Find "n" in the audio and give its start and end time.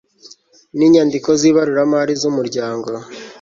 0.77-0.79